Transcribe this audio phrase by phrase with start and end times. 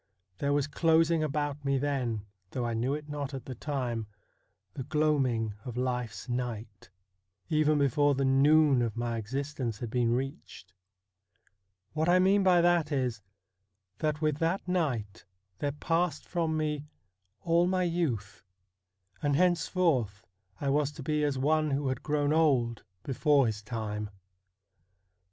[0.39, 4.07] There was closing about me then, though I knew it not at the time,
[4.73, 6.89] the gloaming of life's night,
[7.49, 10.73] even before the noon of my existence had been reached.
[11.93, 13.21] What I mean by that is,
[13.99, 15.25] that with that night
[15.59, 16.87] there passed from me
[17.41, 18.41] all my youth,
[19.21, 20.25] and henceforth
[20.59, 24.09] I was to be as one who had grown old before his time.